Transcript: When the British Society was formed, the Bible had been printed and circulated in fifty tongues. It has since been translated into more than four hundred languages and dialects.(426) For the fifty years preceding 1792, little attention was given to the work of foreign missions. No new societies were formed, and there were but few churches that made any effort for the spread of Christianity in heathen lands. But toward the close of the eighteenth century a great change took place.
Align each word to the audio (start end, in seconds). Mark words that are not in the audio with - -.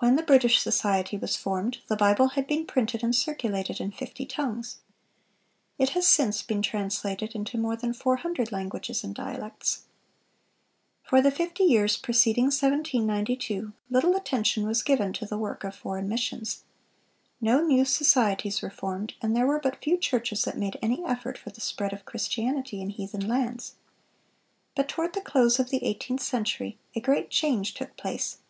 When 0.00 0.16
the 0.16 0.22
British 0.22 0.58
Society 0.60 1.16
was 1.16 1.34
formed, 1.34 1.78
the 1.88 1.96
Bible 1.96 2.28
had 2.36 2.46
been 2.46 2.66
printed 2.66 3.02
and 3.02 3.14
circulated 3.14 3.80
in 3.80 3.92
fifty 3.92 4.26
tongues. 4.26 4.80
It 5.78 5.88
has 5.96 6.06
since 6.06 6.42
been 6.42 6.60
translated 6.60 7.34
into 7.34 7.56
more 7.56 7.74
than 7.74 7.94
four 7.94 8.16
hundred 8.16 8.52
languages 8.52 9.02
and 9.02 9.14
dialects.(426) 9.14 11.08
For 11.08 11.22
the 11.22 11.30
fifty 11.30 11.64
years 11.64 11.96
preceding 11.96 12.48
1792, 12.48 13.72
little 13.88 14.14
attention 14.14 14.66
was 14.66 14.82
given 14.82 15.14
to 15.14 15.24
the 15.24 15.38
work 15.38 15.64
of 15.64 15.74
foreign 15.74 16.10
missions. 16.10 16.64
No 17.40 17.64
new 17.64 17.86
societies 17.86 18.60
were 18.60 18.68
formed, 18.68 19.14
and 19.22 19.34
there 19.34 19.46
were 19.46 19.60
but 19.60 19.82
few 19.82 19.96
churches 19.96 20.44
that 20.44 20.58
made 20.58 20.76
any 20.82 21.02
effort 21.06 21.38
for 21.38 21.48
the 21.48 21.62
spread 21.62 21.94
of 21.94 22.04
Christianity 22.04 22.82
in 22.82 22.90
heathen 22.90 23.26
lands. 23.26 23.76
But 24.76 24.90
toward 24.90 25.14
the 25.14 25.22
close 25.22 25.58
of 25.58 25.70
the 25.70 25.82
eighteenth 25.86 26.20
century 26.20 26.76
a 26.94 27.00
great 27.00 27.30
change 27.30 27.72
took 27.72 27.96
place. 27.96 28.40